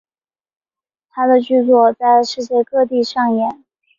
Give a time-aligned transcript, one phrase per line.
[1.11, 3.63] 他的剧作在世界各地上演。